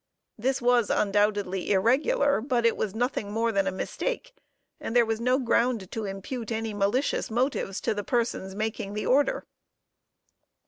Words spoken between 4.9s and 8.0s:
there was no ground to impute any malicious motives to